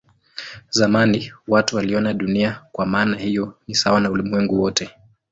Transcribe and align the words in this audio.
Zamani 0.69 1.33
watu 1.47 1.75
waliona 1.75 2.13
Dunia 2.13 2.61
kwa 2.71 2.85
maana 2.85 3.17
hiyo 3.17 3.57
ni 3.67 3.75
sawa 3.75 3.99
na 4.01 4.09
ulimwengu 4.11 4.61
wote. 4.61 4.89